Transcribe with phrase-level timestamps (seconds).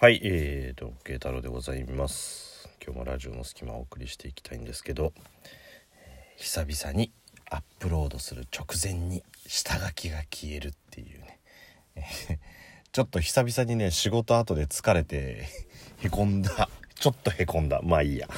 [0.00, 2.70] はい、えーと、慶太郎でございます。
[2.80, 5.12] 今日もラジオの隙間をお送りしていきたいんですけど、
[5.92, 7.10] えー久々に
[7.50, 11.40] アップロードする直前に下書きが消えるっていうね、
[12.92, 15.48] ちょっと久々にね、仕事後で疲れて、
[15.98, 16.68] へこんだ。
[16.94, 17.80] ちょっとへこんだ。
[17.82, 18.28] まあいいや。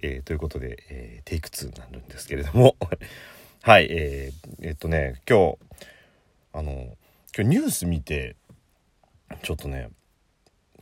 [0.00, 2.76] えーということで、えーテイク2になるんですけれども、
[3.60, 5.58] はい、えーえっとね、今日、
[6.54, 6.96] あの、
[7.36, 8.36] 今日ニュース見て、
[9.42, 9.90] ちょっとね、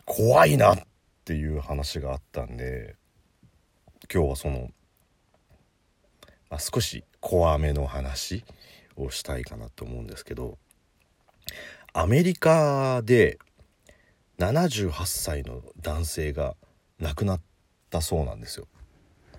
[0.04, 0.78] 怖いなっ
[1.24, 2.96] ていう話があったんで
[4.12, 4.70] 今日はその、
[6.50, 8.44] まあ、少し怖めの話
[8.96, 10.58] をしたいかなと思うんですけど
[11.92, 13.38] アメリカで
[14.38, 16.54] 78歳の男性が
[16.98, 17.40] 亡くなっ
[17.90, 18.66] たそうなんですよ。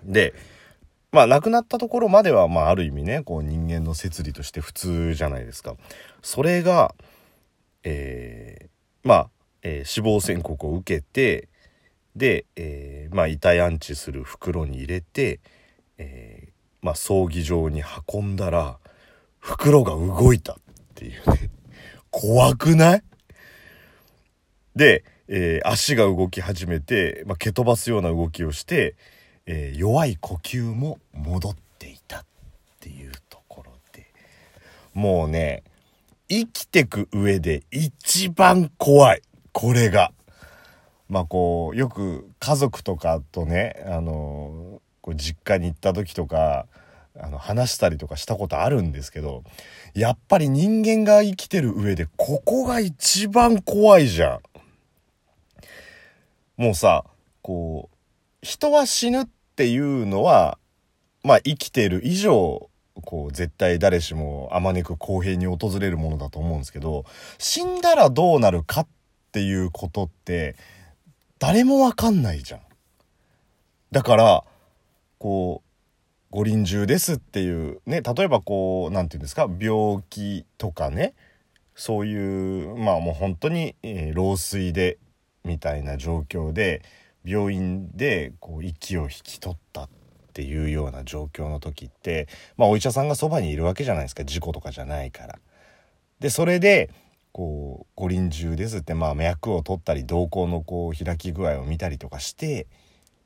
[0.04, 0.34] で
[1.12, 5.76] まあ亡くなったところまではまあある意味ねこう人間の摂理として普通じゃないですか。
[6.22, 6.94] それが
[7.82, 8.74] えー
[9.06, 9.30] まあ
[9.64, 11.48] えー死亡宣告を受けて
[12.14, 15.40] で、えーまあ、遺体安置する袋に入れて、
[15.98, 18.78] えーまあ、葬儀場に運んだら
[19.40, 20.56] 袋が動いたっ
[20.94, 21.50] ていうね。
[22.10, 23.02] 怖くない？
[24.76, 28.94] で、え足が動き始めて、まあ、蹴飛ばすような動きをして、
[29.46, 32.24] え弱い呼吸も戻っていたっ
[32.80, 34.06] ていうところで。
[34.92, 35.64] もうね
[36.28, 39.22] 生きてく上で一番怖い。
[39.54, 40.12] これが。
[41.08, 46.66] まあこう、よく家族とかとね、あの、こう実家に行った時とか、
[47.18, 49.44] あの、話したりとかしたことあるんですけど、
[49.94, 54.40] やっぱり人間が生きてる上で、ここが一番怖いじゃ
[56.58, 56.62] ん。
[56.62, 57.04] もうさ、
[57.40, 57.96] こう、
[58.42, 60.58] 人は死ぬっていうのは、
[61.22, 62.68] まあ生きてる以上、
[63.04, 67.04] こう絶対誰しもあまねく公平に訪れるものだと思うんですけど
[67.38, 69.03] 死んだらどうなるかって
[69.34, 70.54] ていうことって
[71.40, 72.60] 誰もわかんないじゃん。
[73.90, 74.44] だから
[75.18, 75.68] こう
[76.30, 81.14] 五輪中ですっていうね例えばこう何て言うんですか病気とかね
[81.74, 84.98] そういうまあもう本当に、えー老衰で
[85.44, 86.82] みたいな状況で
[87.24, 89.88] 病院でこう息を引き取ったっ
[90.32, 95.38] ていうような状況の時ってまあお医者さんがそばにいるわけじゃないですか事故とかじゃないから。
[96.20, 96.90] でそれで
[97.34, 102.68] こう五輪中ですってまあ脈を取ったり瞳孔のこう開き具合を見たりとかして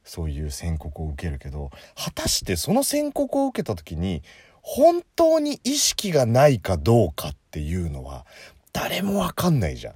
[0.03, 4.23] そういう宣告を受けるけど果たしてその宣告を受けた時に
[4.63, 8.25] 本当に意識がないかどうかっていうのは
[8.73, 9.95] 誰もわかんないじゃん。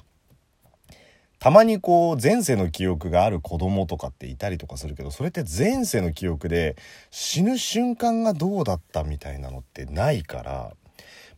[1.39, 6.77] たまにこう前世の記憶がある子供とかっていたりとかするけどそれって前世の記憶で
[7.11, 10.72] 死ぬ瞬間がどうだったみたいなのってないから、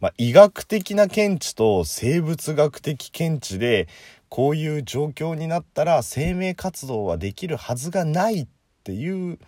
[0.04, 3.88] まあ、医学的な見地と生物学的見地で
[4.28, 8.47] こういう状況になったら生命活動はできるはずがないっ
[8.82, 9.38] ていう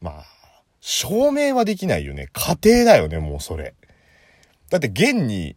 [0.00, 0.24] まあ
[0.80, 3.74] 証明はできないよね過程だよねもうそれ。
[4.68, 5.54] だって現に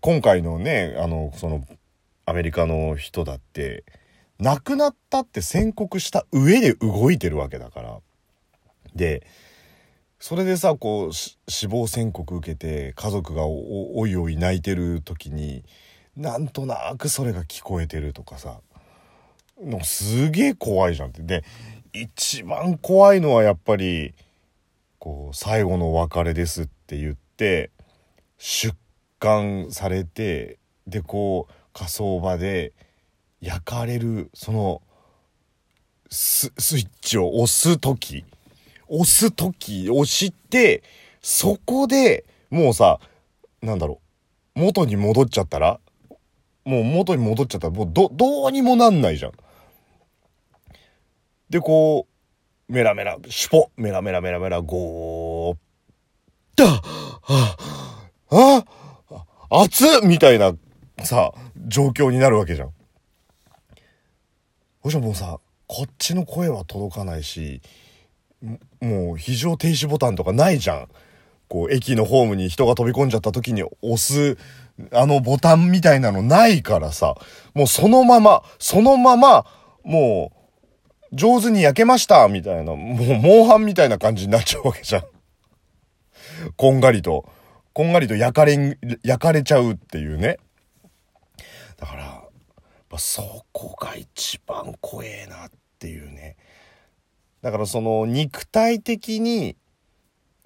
[0.00, 1.66] 今回のねあのその
[2.26, 3.82] アメリカの人だって
[4.38, 7.98] 亡くなったって宣告した上で動いてるわけだから。
[8.94, 9.26] で
[10.22, 15.64] それでさこう死亡宣告受けて家族がおおいおい泣いてる時に
[16.16, 18.60] なんとなくそれが聞こえてるとかさ
[19.60, 21.22] のすげえ怖いじゃんって。
[21.22, 21.42] で
[21.92, 24.14] 一番怖いのはやっぱり
[25.00, 27.72] こう最後のお別れですって言って
[28.38, 28.72] 出
[29.18, 32.74] 棺されてでこう火葬場で
[33.40, 34.82] 焼かれるその
[36.10, 38.24] ススイッチを押す時
[38.94, 40.82] 押す時押して
[41.22, 43.00] そこでもうさ
[43.62, 44.00] なんだろ
[44.54, 45.80] う元に戻っちゃったら
[46.66, 49.32] もう元に戻っちゃったらもうどどうにもなんないじゃん。
[51.48, 52.06] でこ
[52.68, 55.56] うメラメラシュポメラメラメラメラゴー
[56.56, 56.82] だ
[57.28, 57.56] あ
[58.30, 58.64] あ
[59.50, 60.52] あ熱っみたいな
[61.02, 61.32] さ
[61.66, 62.72] 状況になるわけじゃん。
[64.82, 67.62] そしたらもうさこっちの声は届かないし
[68.82, 70.88] もう非常停止ボタンとかないじゃん。
[71.48, 74.38] こう駅のホームに人が飛び込んじゃった時に押す
[74.90, 77.14] あのボタンみたいなのないからさ
[77.52, 79.44] もうそのままそのまま
[79.84, 80.32] も
[81.12, 82.76] う上手に焼けましたみたいなもう
[83.20, 85.02] モンハンみたいな感じになっちゃうわけじゃん。
[86.56, 87.28] こんがりと
[87.74, 90.38] こんがりと焼かれ焼かれちゃうっていうね。
[91.78, 92.30] だから、やっ
[92.88, 96.36] ぱそこが一番怖えなっていうね。
[97.42, 99.56] だからその肉体的に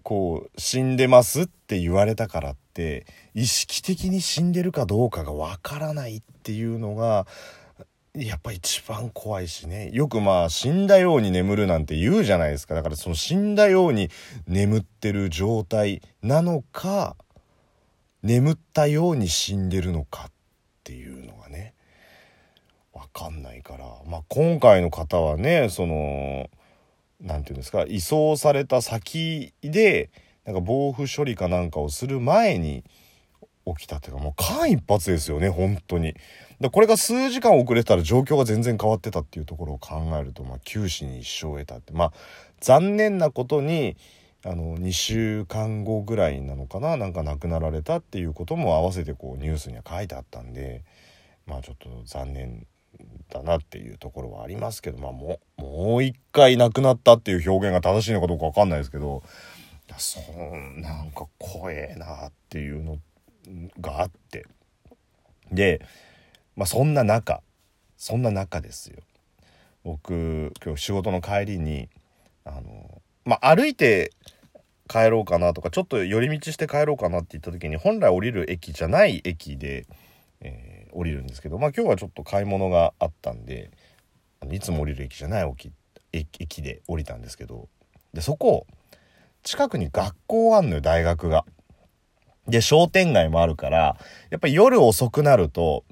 [0.02, 7.26] こう死んでますって言われたからって意識的に死んでるかどうかがわからないっていうのが
[8.14, 9.90] やっぱ一番怖いしね。
[9.92, 12.74] よくまあ死んだように眠るなんて言うじゃないですか。
[12.74, 14.08] だからその死んだように
[14.46, 17.16] 眠ってる状態なのか、
[18.22, 20.32] 眠ったように死んでるのかっ
[20.82, 21.74] ていうのがね、
[22.94, 23.84] わかんないから。
[24.06, 26.48] まあ今回の方はね、その、
[27.20, 30.10] なんていうんですか、移送された先で、
[30.44, 32.84] なんか防腐処理かなんかをする前に
[33.66, 36.14] 起きたっていうか、もう間一髪ですよね、本当に。
[36.60, 42.12] でこれが数時間遅れてたら状況が全然変わってたっていうところを考えると、まあ、九死に一生を得たってまあ
[42.60, 43.96] 残念なことに
[44.44, 50.82] あの2週間後ぐらいなのかななんか亡くなられたっていうことも合わせてこうニュースには書いてあったんで
[51.46, 52.66] まあちょっと残念
[53.30, 55.38] だなっていうところはありますけどまあも
[55.96, 59.22] う一回亡くなったっていう表現が正しいのかどうか分かんないですけど
[59.98, 62.98] そうなんか怖えなっていうの
[63.80, 64.46] があって。
[65.52, 65.80] で
[66.56, 67.40] まあそんな中
[67.96, 68.98] そんな中ですよ。
[69.84, 71.88] 僕今日仕事の帰りに
[72.44, 74.12] あのまあ歩いて
[74.88, 79.86] 帰ろうかなとかちょっと寄り道して帰ろうかなって言った時に本来降りる駅じゃない駅で、
[80.40, 83.70] えー、降りるんですけどまあ今日はちょっと買い物があったんで
[84.50, 85.54] いつも降りる駅じゃない
[86.12, 87.68] 駅で降りたんですけど
[88.12, 88.66] でそこ
[89.42, 91.44] 近くに学校あんのよ大学が。
[92.48, 93.96] で商店街もあるから
[94.30, 95.84] やっぱり夜遅くなると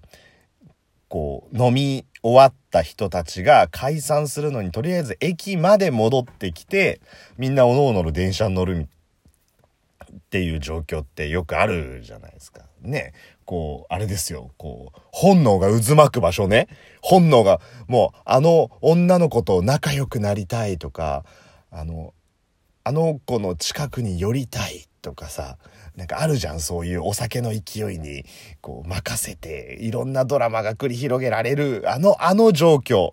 [1.14, 7.00] こう、飲み終わった人たちが解散するのに、とりあえず駅まで戻ってきて、
[7.38, 8.88] みんなおのおのの電車に乗る
[10.34, 12.62] っていう状況ってよくあるじゃないですか。
[12.82, 13.12] ね。
[13.44, 14.50] こう、あれですよ。
[14.56, 16.66] こう、本能が渦巻く場所ね。
[17.02, 21.24] 本能が、もう、あの女の子と仲良くなりたいとか、
[21.70, 22.14] あの、
[22.82, 25.56] あの子の近くに寄りたいとかさ、
[25.94, 28.24] なんかあるじゃん、そういうお酒の勢いに、
[28.60, 33.12] こう、任せて、いろんなドラマが繰り広げられる、あの、あの状況。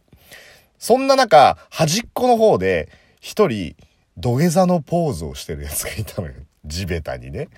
[0.80, 2.90] そんな中、端っこの方で、
[3.20, 3.76] 一人、
[4.18, 6.34] 土下座のポーズをしてるやつがいたのよ。
[6.66, 7.50] 地べたにね。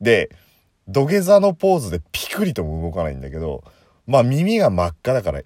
[0.00, 0.30] で、
[0.86, 3.62] 土下座のポーズでピクリとも動かないんだけど、
[4.06, 5.42] まあ耳が真っ赤だから、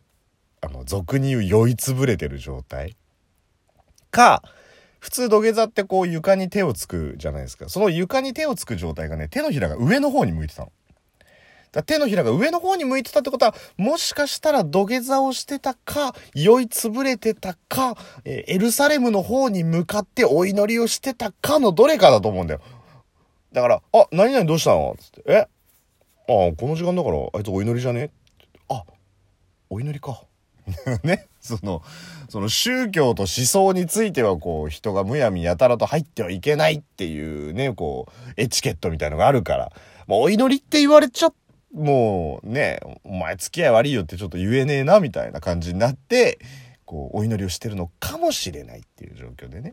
[0.61, 2.97] あの、俗に言う酔いつぶれてる状態。
[4.11, 4.43] か、
[5.01, 7.69] 普通土下座ってこう床に手をつくじゃないですか。
[7.69, 10.73] その床に手をつく状態がね、手のひらが上の方に向いてたの。
[11.73, 22.61] だ手のひらが上の方に向いてたってことは、もしかしたら土下座をしてたか、酔いつぶれてたか、えエルサレムの方に向かってお祈りをしてたかのどれかだと思うんだよ。
[23.53, 24.95] だから、あ、何々どうしたの？
[24.99, 25.37] つって、え？
[25.41, 25.49] あ、
[26.27, 28.11] この時間だから、あいつお祈りじゃね？
[28.69, 28.85] あ、
[29.71, 30.25] お祈りか。
[31.03, 31.27] ね？
[31.41, 31.83] その、
[32.29, 39.73] その宗教と思想についてはこう人がむやみやたらと入ってはいけないっていうね、こう、エチケットみたいのがあるから、
[40.07, 41.35] もうお祈りって言われちゃっ
[41.73, 46.39] もうね、お前付き合い悪いよってちょっと言えねえなみたいな感じになって、
[46.85, 49.73] こう、お祈りをしてるのかもしれないっていう状況でね。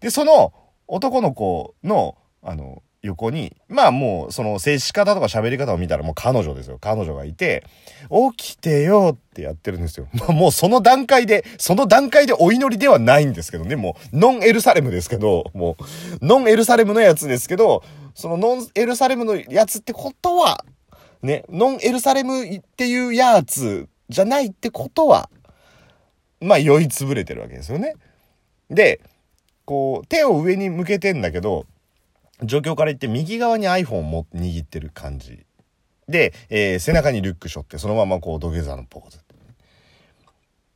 [0.00, 0.52] で、その
[0.88, 6.78] 男の子の、あの、横に、まあもうその接し方とか喋り方を見たらもう彼女ですよ。
[6.80, 7.64] 彼女がいて、
[8.36, 10.08] 起きてよってやってるんですよ。
[10.14, 15.76] まあもうその段階で、その段階でお祈りではないんですけどね、もうノンエルサレムですけど、も
[16.20, 17.82] うノンエルサレムのやつですけど、
[18.14, 20.64] そのノンエルサレムのやつってことは、
[21.22, 25.30] ね、ノンエルサレムっていうやつじゃないってことは、
[26.40, 27.94] まあ酔いつぶれてるわけですよね。
[28.70, 29.00] で、
[29.64, 31.66] こう手を上に向けてんだけど、
[32.42, 35.44] 状況から言って右側に iPhone も握ってる感じ。
[36.08, 39.18] で、えー、背中にリュック背負ってそのままこう土下座のポーズ。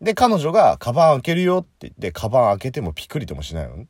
[0.00, 3.86] で、彼女がカバン開けるよって言って、カバン開けてもピクリともしないの。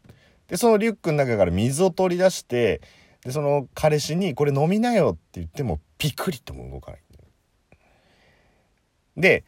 [0.48, 2.80] で、そのリュックの中から水を取り出して、
[3.24, 7.00] で、その彼氏にこれ飲みなよって言ってもピクリとも動かない。
[9.16, 9.44] で、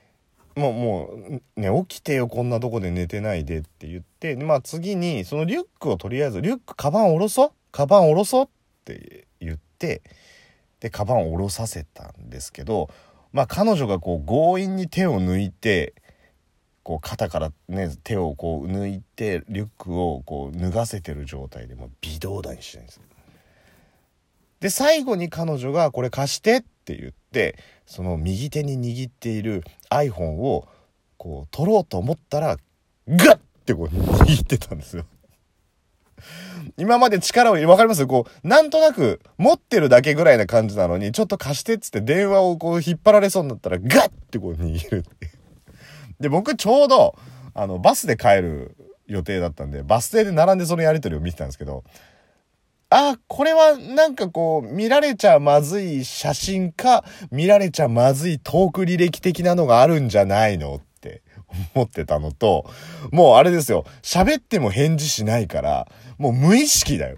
[0.57, 1.11] もう、も
[1.57, 7.52] う、ね、起きてよ、こんなとこで寝てないでって言って、まあ次に、そのリュックをとりあえず、リュック、カバン下ろそう？
[7.73, 8.49] カバン下ろそうっ
[8.85, 10.02] て言って
[10.79, 12.91] でカバン下ろさせたんですけど
[13.33, 15.95] まあ彼女がこう強引に手を抜いて
[16.83, 23.05] こう肩からね手をこう抜いてリュックをこう脱がせてる状態でもう微動だにしないんですよ
[24.62, 30.66] で最後に彼女が「これ貸して」って言ってその右手に握っている iPhone を
[31.19, 32.57] こう取ろうと思ったら
[33.09, 35.04] ガッてこう握ってたんですよ。
[36.76, 38.07] 今まで力を入れ、わかります？
[38.07, 45.31] こう、なんとなく持ってるだけぐらいな感じなのに、ちょっと貸してっつって電話をこう引っ張られそうになったら、ガッてこう握るって
[46.21, 47.19] で、僕ちょうど、
[47.54, 48.76] あの、バスで帰る
[49.09, 51.83] 予定だったんで、バス停で並んでそのやりとりを見てたんですけど、
[52.94, 61.22] あ、これはなんかこう、見られちゃまずい写真か、見られちゃまずいトーク履歴的なのがあるんじゃないのって
[61.75, 62.66] 思ってたのと、
[63.11, 67.16] もうあれですよ、喋っても返事しないから、もう無意識だよ。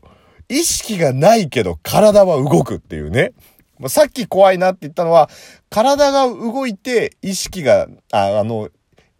[0.48, 3.32] 意識がないけど体は動くっていうね。
[3.88, 5.28] さっき怖いなって言ったのは、
[5.70, 8.68] 体が動いて意識が、あ、あの、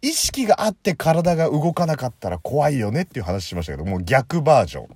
[0.01, 4.87] 意識があって体が動かなかったら怖いよねっていう話しましたけど、もう逆バージョン。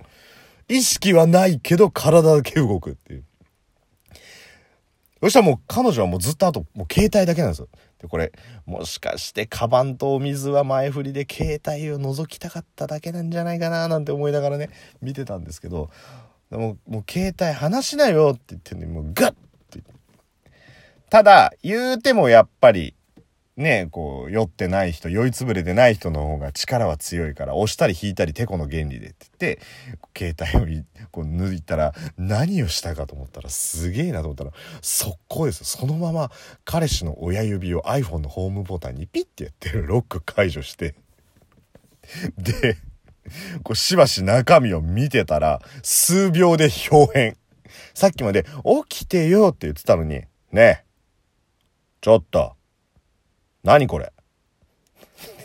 [0.69, 3.25] 意識はないけど体だけ動くっていう。
[5.21, 7.67] そしたらもう彼女はもうずっとあと、もう携帯だけなんですよ。
[7.99, 8.31] で、これ、
[8.65, 14.69] もしかしてカバンとお水は前振りで携帯を覗きたかっただけなんじゃないかななんて思いながらね、
[15.01, 15.89] 見てたんですけど、
[16.49, 19.35] でも、もう携帯離しなよって言ってんのに、もうガッっ
[19.69, 19.83] て
[21.09, 22.95] ただ、言うてもやっぱり、
[23.59, 34.51] ね、こう、酔ってない人、酔いつぶれてない人の方が力は強いから、押したり引いたり、てこの原理でって言って、携帯をこう抜いたら、何をしたかと思ったら、すげえなと思ったら、
[34.81, 35.65] 速攻ですよ。
[35.65, 36.31] そのまま、
[36.63, 40.95] 彼氏の親指を iPhone のホームボタンにピッてやってるロック解除して、
[42.37, 42.77] で、
[43.63, 47.37] こうしばし中身を見てたら、数秒で表変。
[47.93, 48.45] さっきまで、
[48.87, 50.83] 起きてよって言ってたのに、ねえ、
[51.99, 52.55] ちょっと、
[53.63, 54.11] 何これ？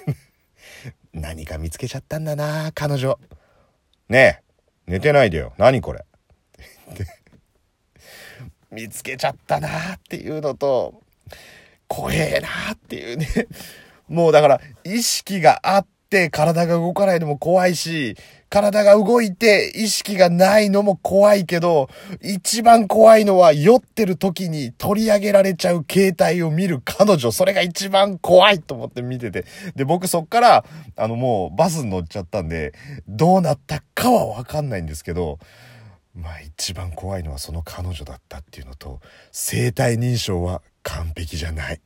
[1.12, 3.18] 何か見つけちゃったんだな彼女。
[4.08, 4.40] ね
[4.88, 5.52] え、寝てないでよ。
[5.58, 6.04] 何これ？
[8.70, 11.02] 見つけちゃったなっていうのと、
[11.88, 13.26] 怖えなっていうね。
[14.08, 18.16] もうだから、意識があって体が動かないのも怖いし、
[18.54, 21.88] 体が動いて意識がないのも怖いけど、
[22.22, 29.44] 一番怖いのは酔ってる時に取り上げられちゃう携帯を見る彼女、それが一番怖いと思って見てて。
[29.74, 32.74] で、僕そっから、あのもうバスに乗っちゃったんで、
[33.08, 35.40] どうなったかはわかんないんですけど、
[36.14, 39.00] まあ一番怖いのはその彼女だったっていうのと、
[39.32, 41.80] 生体認証は完璧じゃない。